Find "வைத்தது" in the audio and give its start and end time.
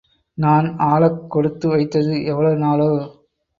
1.69-2.25